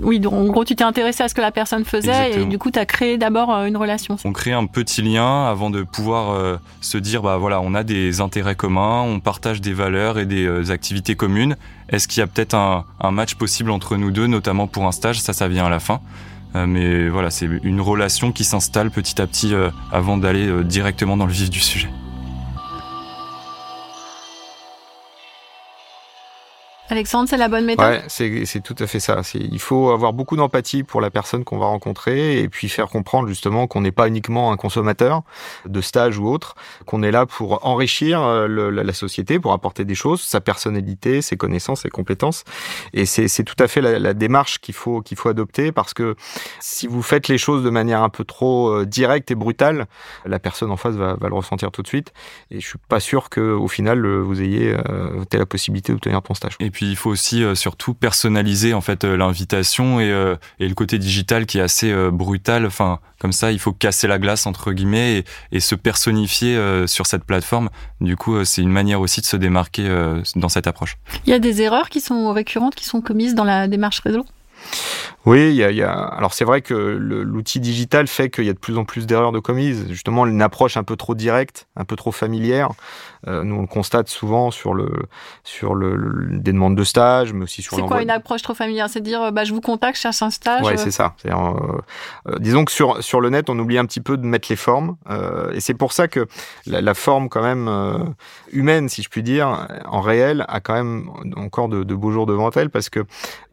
[0.00, 2.58] Oui, donc en gros, tu t'es intéressé à ce que la personne faisait et du
[2.58, 4.16] coup, tu as créé d'abord euh, une relation.
[4.24, 7.82] On crée un petit lien avant de pouvoir euh, se dire, bah voilà, on a
[7.82, 11.56] des intérêts communs, on partage des valeurs et des euh, activités communes.
[11.88, 14.92] Est-ce qu'il y a peut-être un, un, match possible entre nous deux, notamment pour un
[14.92, 15.20] stage?
[15.20, 16.00] Ça, ça vient à la fin.
[16.54, 19.52] mais voilà, c'est une relation qui s'installe petit à petit
[19.92, 21.88] avant d'aller directement dans le vif du sujet.
[26.90, 27.84] Alexandre, c'est la bonne méthode?
[27.84, 29.20] Ouais, c'est tout à fait ça.
[29.34, 33.28] Il faut avoir beaucoup d'empathie pour la personne qu'on va rencontrer et puis faire comprendre
[33.28, 35.22] justement qu'on n'est pas uniquement un consommateur
[35.66, 36.54] de stage ou autre,
[36.86, 41.20] qu'on est là pour enrichir euh, le, la, société, pour apporter des choses, sa personnalité,
[41.20, 42.44] ses connaissances, ses compétences.
[42.94, 46.16] Et c'est tout à fait la, la démarche qu'il faut, qu'il faut adopter parce que
[46.60, 49.86] si vous faites les choses de manière un peu trop euh, directe et brutale,
[50.24, 52.14] la personne en face va, va le ressentir tout de suite.
[52.50, 56.56] Et je suis pas sûr qu'au final, vous ayez euh, la possibilité d'obtenir ton stage
[56.77, 60.74] puis il faut aussi euh, surtout personnaliser en fait euh, l'invitation et, euh, et, le
[60.74, 62.66] côté digital qui est assez brutal.
[62.66, 67.06] Enfin, comme ça, il faut casser la glace entre guillemets et, et se personnifier sur
[67.06, 67.70] cette plateforme.
[68.00, 69.88] Du coup, c'est une manière aussi de se démarquer
[70.36, 70.96] dans cette approche.
[71.26, 74.24] Il y a des erreurs qui sont récurrentes, qui sont commises dans la démarche réseau?
[75.26, 78.48] Oui, il y a, y a, alors c'est vrai que l'outil digital fait qu'il y
[78.48, 79.86] a de plus en plus d'erreurs de commises.
[79.90, 82.70] Justement, une approche un peu trop directe, un peu trop familière.
[83.26, 84.90] Euh, nous, on le constate souvent sur le
[85.42, 87.76] sur le, des demandes de stage, mais aussi sur.
[87.76, 88.88] C'est quoi une approche trop familière?
[88.88, 90.64] C'est dire, bah, je vous contacte, je cherche un stage.
[90.64, 91.14] Ouais, c'est ça.
[91.26, 91.32] Euh,
[92.28, 94.56] euh, disons que sur sur le net, on oublie un petit peu de mettre les
[94.56, 96.26] formes, euh, et c'est pour ça que
[96.66, 97.98] la, la forme quand même euh,
[98.52, 102.26] humaine, si je puis dire, en réel, a quand même encore de, de beaux jours
[102.26, 103.04] devant elle, parce que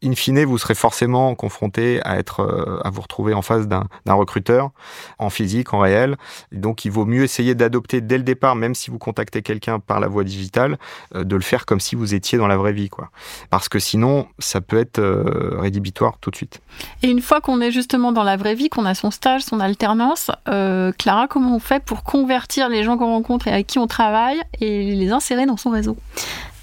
[0.03, 0.94] in fine, vous serez forcément
[1.35, 4.71] confronté à être à vous retrouver en face d'un recruteur
[5.19, 6.17] en physique, en réel.
[6.51, 9.99] donc, il vaut mieux essayer d'adopter dès le départ, même si vous contactez quelqu'un par
[9.99, 10.77] la voie digitale,
[11.15, 13.09] euh, de le faire comme si vous étiez dans la vraie vie, quoi.
[13.49, 16.61] Parce que sinon, ça peut être euh, rédhibitoire tout de suite.
[17.03, 19.59] Et une fois qu'on est justement dans la vraie vie, qu'on a son stage, son
[19.59, 23.79] alternance, euh, Clara, comment on fait pour convertir les gens qu'on rencontre et avec qui
[23.79, 25.97] on travaille et les insérer dans son réseau?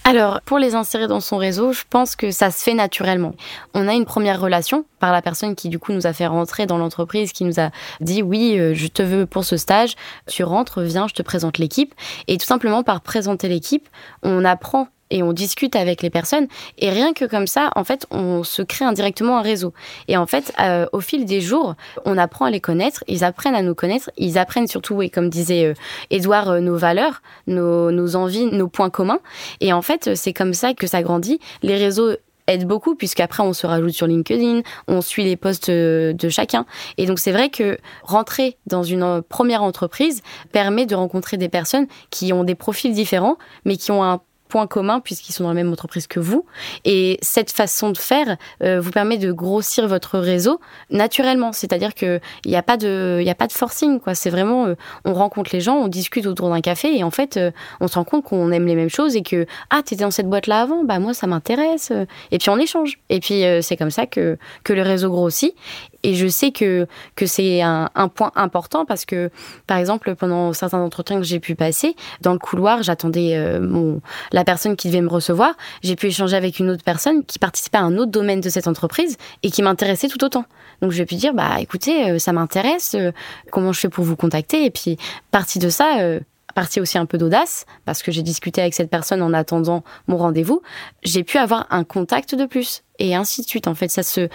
[0.05, 3.35] Alors, pour les insérer dans son réseau, je pense que ça se fait naturellement.
[3.73, 6.67] On a une première relation par la personne qui, du coup, nous a fait rentrer
[6.67, 9.95] dans l'entreprise, qui nous a dit oui, euh, je te veux pour ce stage,
[10.27, 11.95] tu rentres, viens, je te présente l'équipe.
[12.27, 13.89] Et tout simplement, par présenter l'équipe,
[14.25, 16.49] on apprend et on discute avec les personnes.
[16.79, 19.73] Et rien que comme ça, en fait, on se crée indirectement un réseau.
[20.09, 23.55] Et en fait, euh, au fil des jours, on apprend à les connaître, ils apprennent
[23.55, 25.75] à nous connaître, ils apprennent surtout, et comme disait
[26.11, 29.21] Edouard, euh, nos valeurs, nos, nos envies, nos points communs.
[29.61, 31.39] Et en fait, c'est comme ça que ça grandit.
[31.63, 32.17] Les réseaux
[32.49, 36.67] aident beaucoup puisqu'après on se rajoute sur LinkedIn, on suit les posts euh, de chacun.
[36.99, 41.87] Et donc c'est vrai que rentrer dans une première entreprise permet de rencontrer des personnes
[42.11, 44.21] qui ont des profils différents mais qui ont un
[44.53, 46.45] point commun puisqu'ils sont dans la même entreprise que vous.
[46.85, 50.61] Et cette façon de faire euh, vous permet de grossir votre réseau
[50.91, 51.53] naturellement.
[51.53, 54.15] C'est-à-dire qu'il n'y a pas de, il a pas de forcing, quoi.
[54.15, 54.75] C'est vraiment, euh,
[55.07, 57.95] on rencontre les gens, on discute autour d'un café et en fait, euh, on se
[57.95, 60.85] rend compte qu'on aime les mêmes choses et que, ah, t'étais dans cette boîte-là avant,
[60.85, 61.91] bah, moi, ça m'intéresse.
[62.31, 62.99] Et puis, on échange.
[63.09, 65.55] Et puis, c'est comme ça que, que le réseau grossit.
[66.03, 69.31] Et je sais que, que c'est un, un, point important parce que,
[69.67, 74.01] par exemple, pendant certains entretiens que j'ai pu passer, dans le couloir, j'attendais euh, mon,
[74.33, 75.55] la personne qui devait me recevoir.
[75.83, 78.67] J'ai pu échanger avec une autre personne qui participait à un autre domaine de cette
[78.67, 80.45] entreprise et qui m'intéressait tout autant.
[80.81, 83.13] Donc, je pu dire, bah, écoutez, euh, ça m'intéresse, euh,
[83.51, 84.65] comment je fais pour vous contacter?
[84.65, 84.97] Et puis,
[85.31, 86.19] partie de ça,
[86.53, 90.17] partie aussi un peu d'audace, parce que j'ai discuté avec cette personne en attendant mon
[90.17, 90.63] rendez-vous,
[91.03, 92.83] j'ai pu avoir un contact de plus.
[92.99, 93.67] Et ainsi de suite.
[93.67, 94.29] En fait, ça se,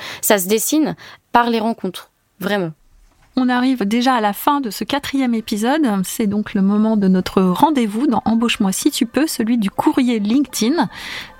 [0.47, 0.95] dessine
[1.31, 2.11] par les rencontres.
[2.39, 2.71] Vraiment.
[3.39, 5.87] On arrive déjà à la fin de ce quatrième épisode.
[6.03, 10.19] C'est donc le moment de notre rendez-vous dans Embauche-moi si tu peux, celui du courrier
[10.19, 10.89] LinkedIn.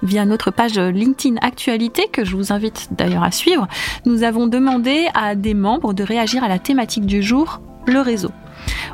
[0.03, 3.67] Via notre page LinkedIn Actualité, que je vous invite d'ailleurs à suivre,
[4.05, 8.31] nous avons demandé à des membres de réagir à la thématique du jour, le réseau.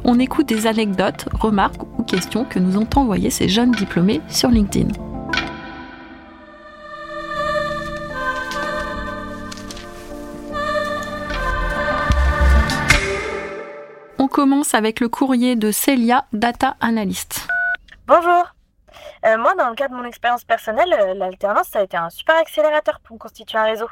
[0.03, 4.49] On écoute des anecdotes, remarques ou questions que nous ont envoyées ces jeunes diplômés sur
[4.49, 4.89] LinkedIn.
[14.19, 17.47] On commence avec le courrier de Celia, Data Analyst.
[18.07, 18.53] Bonjour.
[19.25, 22.35] Euh, moi, dans le cadre de mon expérience personnelle, euh, l'alternance, a été un super
[22.35, 23.87] accélérateur pour me constituer un réseau.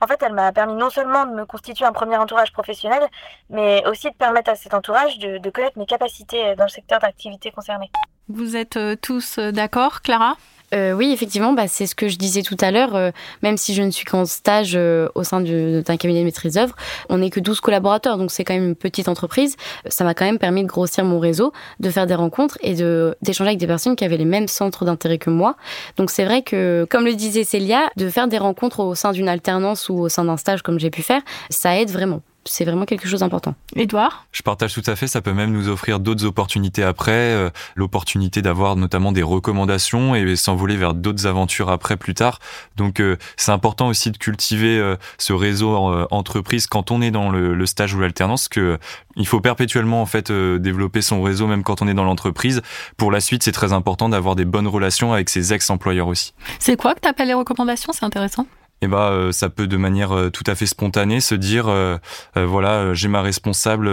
[0.00, 3.02] En fait, elle m'a permis non seulement de me constituer un premier entourage professionnel,
[3.50, 7.50] mais aussi de permettre à cet entourage de, connaître mes capacités dans le secteur d'activité
[7.50, 7.90] concerné.
[8.28, 10.36] Vous êtes euh, tous euh, d'accord, Clara?
[10.74, 12.94] Euh, oui, effectivement, bah, c'est ce que je disais tout à l'heure.
[12.94, 13.10] Euh,
[13.42, 16.74] même si je ne suis qu'en stage euh, au sein d'un cabinet de maîtrise d'œuvre,
[17.08, 19.56] on n'est que 12 collaborateurs, donc c'est quand même une petite entreprise.
[19.86, 23.48] Ça m'a quand même permis de grossir mon réseau, de faire des rencontres et d'échanger
[23.48, 25.56] avec des personnes qui avaient les mêmes centres d'intérêt que moi.
[25.96, 29.28] Donc c'est vrai que, comme le disait Célia, de faire des rencontres au sein d'une
[29.28, 32.84] alternance ou au sein d'un stage comme j'ai pu faire, ça aide vraiment c'est vraiment
[32.84, 33.54] quelque chose d'important.
[33.76, 37.50] Edouard Je partage tout à fait, ça peut même nous offrir d'autres opportunités après, euh,
[37.76, 42.38] l'opportunité d'avoir notamment des recommandations et s'envoler vers d'autres aventures après plus tard.
[42.76, 45.68] Donc euh, c'est important aussi de cultiver euh, ce réseau
[46.10, 48.78] entreprise quand on est dans le, stage ou l'alternance que
[49.16, 52.62] il faut perpétuellement en fait développer son réseau même quand on est dans l'entreprise.
[52.96, 56.32] Pour la suite, c'est très important d'avoir des bonnes relations avec ses ex-employeurs aussi.
[56.58, 57.92] C'est quoi que tu appelles les recommandations?
[57.92, 58.46] C'est intéressant
[58.80, 61.98] eh ben, euh, ça peut de manière euh, tout à fait spontanée se dire euh,
[62.36, 63.90] voilà j'ai ma responsable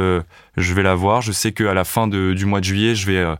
[0.57, 1.21] je vais la voir.
[1.21, 3.35] Je sais qu'à la fin du mois de juillet je vais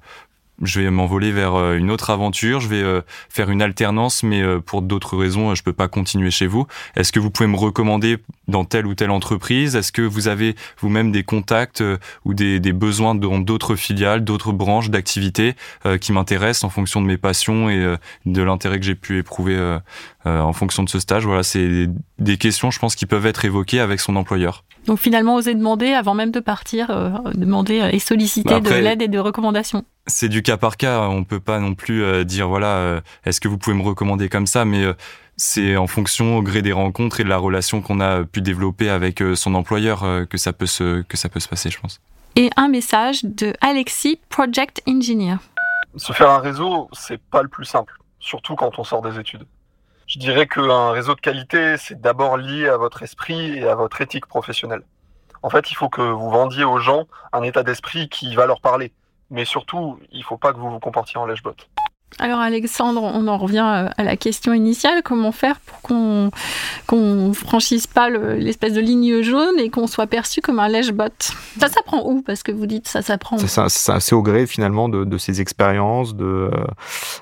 [0.62, 4.41] je vais m'envoler vers euh, une autre aventure, je vais euh, faire une alternance, mais
[4.41, 6.68] euh, pour d'autres raisons, je peux pas continuer chez vous.
[6.96, 9.76] Est-ce que vous pouvez me recommander dans telle ou telle entreprise?
[9.76, 11.84] Est-ce que vous avez vous-même des contacts
[12.26, 15.56] ou des, des besoins dans d'autres filiales, d'autres branches d'activité
[16.00, 19.80] qui m'intéressent en fonction de mes passions et de l'intérêt que j'ai pu éprouver
[20.26, 21.26] en fonction de ce stage?
[21.26, 21.88] Voilà, c'est
[22.20, 24.63] des questions, je pense, qui peuvent être évoquées avec son employeur.
[24.86, 26.88] Donc finalement, oser demander avant même de partir,
[27.34, 31.02] demander et solliciter de l'aide et de recommandations c'est du cas par cas.
[31.02, 34.30] On peut pas non plus euh, dire voilà, euh, est-ce que vous pouvez me recommander
[34.30, 34.94] comme ça, mais euh,
[35.38, 38.89] c'est en fonction au gré des rencontres et de la relation qu'on a pu développer
[38.89, 42.00] avec son employeur que ça peut se que ça peut se passer, je pense.
[42.38, 45.38] Et un message de Alexis, project engineer.
[45.98, 49.46] Se faire un réseau, c'est pas le plus simple, surtout quand on sort des études.
[50.08, 54.00] Je dirais qu'un réseau de qualité, c'est d'abord lié à votre esprit et à votre
[54.00, 54.84] éthique professionnelle.
[55.44, 58.62] En fait, il faut que vous vendiez aux gens un état d'esprit qui va leur
[58.62, 58.94] parler
[59.36, 61.56] mais surtout, il ne faut pas que vous vous comportiez en lèche-bot.
[62.17, 65.02] Alors Alexandre, on en revient à la question initiale.
[65.04, 66.32] Comment faire pour qu'on
[66.88, 71.12] qu'on franchisse pas l'espèce de ligne jaune et qu'on soit perçu comme un lèche-bot
[71.60, 72.21] Ça s'apprend où?
[72.21, 73.38] Parce que vous dites ça s'apprend.
[73.38, 76.15] C'est assez au gré finalement de, de ses expériences.
[76.15, 76.52] De.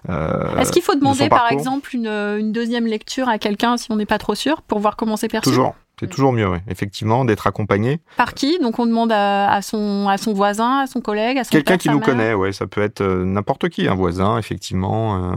[0.09, 3.95] Euh, Est-ce qu'il faut demander par exemple une, une, deuxième lecture à quelqu'un si on
[3.95, 5.49] n'est pas trop sûr pour voir comment c'est perçu?
[5.49, 5.73] Toujours.
[6.03, 8.01] C'est toujours mieux, effectivement, d'être accompagné.
[8.17, 8.59] Par qui?
[8.59, 11.89] Donc on demande à, son, à son voisin, à son collègue, à son Quelqu'un qui
[11.89, 15.35] nous connaît, ouais, ça peut être euh, n'importe qui, un voisin, effectivement, euh,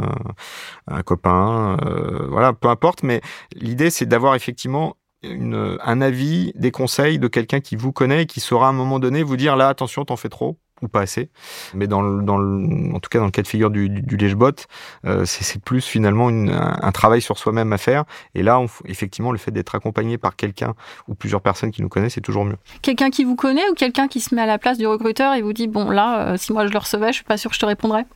[0.88, 3.04] un copain, euh, voilà, peu importe.
[3.04, 3.20] Mais
[3.54, 8.26] l'idée, c'est d'avoir effectivement une, un avis, des conseils de quelqu'un qui vous connaît et
[8.26, 11.00] qui saura à un moment donné vous dire là, attention, t'en fais trop ou pas
[11.00, 11.30] assez.
[11.74, 14.02] Mais dans le, dans le, en tout cas dans le cas de figure du, du,
[14.02, 14.66] du lèche-bot,
[15.04, 18.04] euh, c'est plus finalement une, un, travail sur soi-même à faire.
[18.34, 20.74] Et là, on, effectivement, le fait d'être accompagné par quelqu'un
[21.08, 22.58] ou plusieurs personnes qui nous connaissent, c'est toujours mieux.
[22.82, 25.42] Quelqu'un qui vous connaît ou quelqu'un qui se met à la place du recruteur et
[25.42, 27.56] vous dit bon là, euh, si moi je le recevais, je suis pas sûr que
[27.56, 28.06] je te répondrais?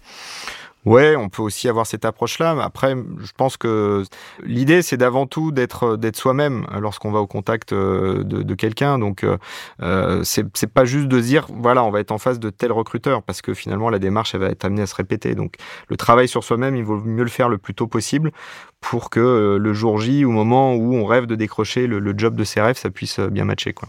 [0.86, 2.56] Ouais, on peut aussi avoir cette approche-là.
[2.62, 4.02] Après, je pense que
[4.42, 8.98] l'idée, c'est d'avant tout d'être d'être soi-même lorsqu'on va au contact euh, de, quelqu'un.
[8.98, 9.36] Donc, euh,
[9.82, 13.22] euh c'est pas juste de dire voilà, on va être en face de tel recruteur,
[13.22, 15.34] parce que finalement, la démarche, elle va être amenée à se répéter.
[15.34, 15.56] Donc,
[15.88, 18.32] le travail sur soi-même, il vaut mieux le faire le plus tôt possible
[18.80, 22.34] pour que euh, le jour J, au moment où on rêve de décrocher le, job
[22.34, 23.88] de ses rêves, ça puisse bien matcher, quoi.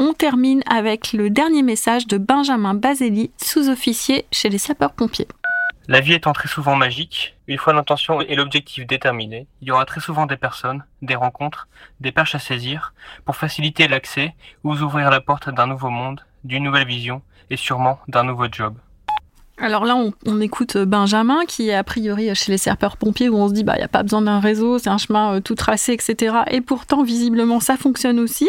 [0.00, 5.26] On termine avec le dernier message de Benjamin Baseli, sous-officier chez les sapeurs-pompiers.
[5.90, 9.86] La vie étant très souvent magique, une fois l'intention et l'objectif déterminés, il y aura
[9.86, 11.66] très souvent des personnes, des rencontres,
[12.00, 12.92] des perches à saisir
[13.24, 18.00] pour faciliter l'accès ou ouvrir la porte d'un nouveau monde, d'une nouvelle vision et sûrement
[18.06, 18.74] d'un nouveau job.
[19.56, 19.96] Alors là,
[20.26, 23.64] on, écoute euh, Benjamin, qui est a priori chez les serpeurs-pompiers, où on se dit,
[23.64, 26.36] bah, il n'y a pas besoin d'un réseau, c'est un chemin euh, tout tracé, etc.
[26.50, 28.48] Et pourtant, visiblement, ça fonctionne aussi.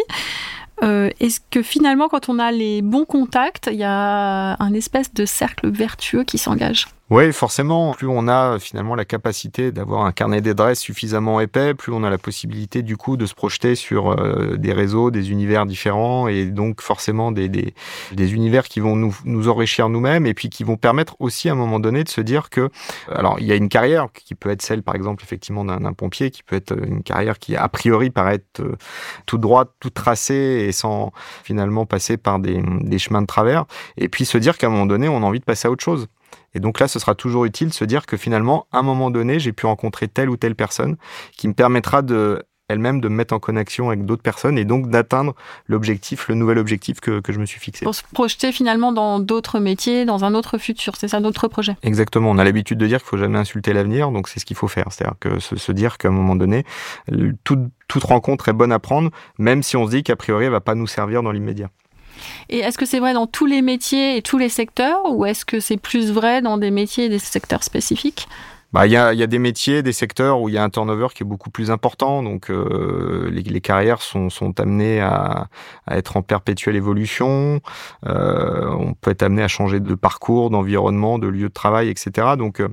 [0.82, 5.14] Euh, est-ce que finalement, quand on a les bons contacts, il y a un espèce
[5.14, 6.86] de cercle vertueux qui s'engage?
[7.10, 11.92] Oui, forcément, plus on a finalement la capacité d'avoir un carnet d'adresses suffisamment épais, plus
[11.92, 15.66] on a la possibilité du coup de se projeter sur euh, des réseaux, des univers
[15.66, 17.74] différents et donc forcément des, des,
[18.32, 21.80] univers qui vont nous, enrichir nous-mêmes et puis qui vont permettre aussi à un moment
[21.80, 22.70] donné de se dire que,
[23.10, 26.30] alors il y a une carrière qui peut être celle par exemple effectivement d'un pompier,
[26.30, 28.76] qui peut être une carrière qui a priori paraît euh,
[29.26, 31.10] toute droite, toute tracée et sans
[31.42, 33.64] finalement passer par des, des chemins de travers
[33.96, 35.82] et puis se dire qu'à un moment donné on a envie de passer à autre
[35.82, 36.06] chose.
[36.54, 39.10] Et donc là, ce sera toujours utile de se dire que finalement, à un moment
[39.10, 40.96] donné, j'ai pu rencontrer telle ou telle personne
[41.36, 44.88] qui me permettra de elle-même de me mettre en connexion avec d'autres personnes et donc
[44.88, 45.34] d'atteindre
[45.66, 47.84] l'objectif, le nouvel objectif que, que, je me suis fixé.
[47.84, 51.76] Pour se projeter finalement dans d'autres métiers, dans un autre futur, c'est ça notre projet?
[51.82, 54.56] Exactement, on a l'habitude de dire qu'il faut jamais insulter l'avenir, donc c'est ce qu'il
[54.56, 56.64] faut faire, c'est-à-dire que se, se dire qu'à un moment donné,
[57.44, 60.52] toute, toute rencontre est bonne à prendre, même si on se dit qu'a priori elle
[60.52, 61.70] va pas nous servir dans l'immédiat.
[62.48, 65.44] Et est-ce que c'est vrai dans tous les métiers et tous les secteurs ou est-ce
[65.44, 68.28] que c'est plus vrai dans des métiers et des secteurs spécifiques?
[68.72, 70.70] Bah, il y a, y a, des métiers, des secteurs où il y a un
[70.70, 74.30] turnover qui est beaucoup plus important, donc euh, les, carrières sont,
[74.60, 75.48] amenées à,
[75.88, 77.60] à, être en perpétuelle évolution.
[78.06, 82.36] Euh, on peut être amené à changer de parcours, d'environnement, de lieu de travail, etc.
[82.38, 82.68] Donc euh,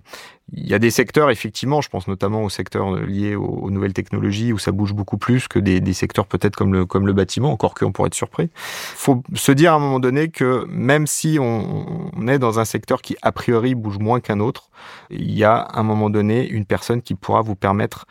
[0.53, 4.53] il y a des secteurs, effectivement, je pense notamment aux secteurs liés aux, nouvelles technologies
[4.53, 7.73] où ça bouge beaucoup plus que des, secteurs peut-être comme le, comme le bâtiment, encore
[7.73, 8.49] qu'on pourrait être surpris.
[8.53, 12.65] faut se dire à un moment donné que même si on, on est dans un
[12.65, 14.69] secteur qui a priori bouge moins qu'un autre,
[15.09, 18.05] il y a à un moment donné une personne qui pourra vous permettre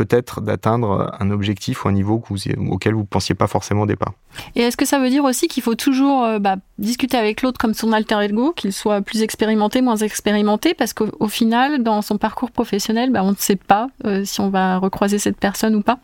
[0.00, 2.22] peut-être d'atteindre un objectif ou un niveau
[2.70, 4.14] auquel vous ne pensiez pas forcément au départ.
[4.56, 7.58] Et est-ce que ça veut dire aussi qu'il faut toujours euh, bah, discuter avec l'autre
[7.58, 12.16] comme son alter ego, qu'il soit plus expérimenté, moins expérimenté, parce qu'au final, dans son
[12.16, 15.82] parcours professionnel, bah, on ne sait pas euh, si on va recroiser cette personne ou
[15.82, 15.98] pas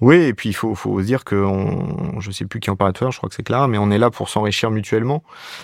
[0.00, 1.46] oui, et puis il faut, faut dire que
[2.18, 3.98] je sais plus qui en parlait tout je crois que c'est Clara, mais on est
[3.98, 5.22] là pour s'enrichir mutuellement.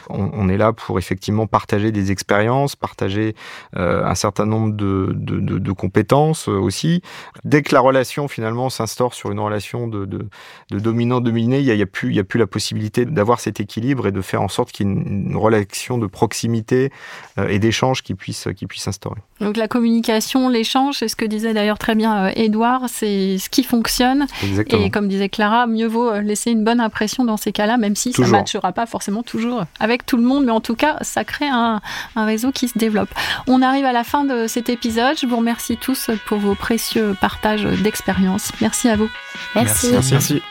[0.09, 3.35] On, est là pour effectivement partager des expériences, partager
[3.77, 7.03] euh, un certain nombre de, compétences euh, aussi.
[7.45, 10.29] Dès que la relation finalement s'instaure sur une relation de,
[10.71, 14.73] dominant-dominé, il n'y a plus la possibilité d'avoir cet équilibre et de faire en sorte
[14.73, 16.91] qu'il y ait une, relation de proximité
[17.39, 19.21] euh, et d'échange qui puisse, qui puisse s'instaurer.
[19.41, 23.65] Donc la communication, l'échange, c'est ce que disait d'ailleurs très bien Edouard, c'est ce qui
[23.65, 24.20] fonctionne
[24.67, 27.97] et comme disait Clara, mieux vaut euh, laisser une bonne impression dans ces cas-là, même
[27.97, 30.97] si ça ne matchera pas forcément toujours avec tout le monde, mais en tout cas,
[31.03, 31.81] ça crée un,
[32.17, 33.11] un réseau qui se développe.
[33.47, 35.17] On arrive à la fin de cet épisode.
[35.21, 38.53] Je vous remercie tous pour vos précieux partages d'expérience.
[38.61, 39.09] Merci à vous.
[39.55, 39.91] Merci.
[39.93, 40.13] Merci.
[40.13, 40.43] Merci.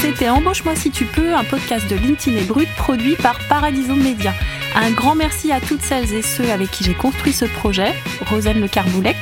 [0.00, 4.32] C'était Embauche-moi si tu peux, un podcast de LinkedIn et Brut produit par Paradiso Media.
[4.76, 7.92] Un grand merci à toutes celles et ceux avec qui j'ai construit ce projet,
[8.30, 9.16] Rosane Le Carboulec,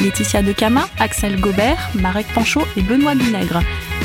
[0.00, 3.60] Laetitia Decama, Axel Gobert, Marek Panchaud et Benoît Binègre.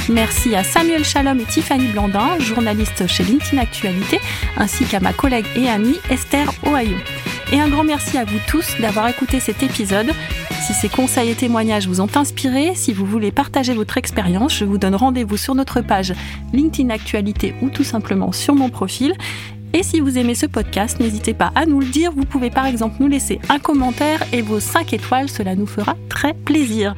[0.10, 4.19] Merci à Samuel Chalom et Tiffany Blandin, journalistes chez LinkedIn Actualité,
[4.58, 6.97] ainsi qu'à ma collègue et amie Esther Ohio.
[7.52, 10.12] Et un grand merci à vous tous d'avoir écouté cet épisode.
[10.65, 14.65] Si ces conseils et témoignages vous ont inspiré, si vous voulez partager votre expérience, je
[14.65, 16.13] vous donne rendez-vous sur notre page
[16.54, 19.15] LinkedIn Actualité ou tout simplement sur mon profil.
[19.74, 22.12] Et si vous aimez ce podcast, n'hésitez pas à nous le dire.
[22.12, 25.96] Vous pouvez par exemple nous laisser un commentaire et vos 5 étoiles, cela nous fera
[26.10, 26.96] très plaisir.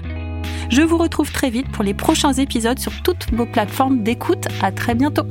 [0.70, 4.48] Je vous retrouve très vite pour les prochains épisodes sur toutes vos plateformes d'écoute.
[4.62, 5.26] À très bientôt.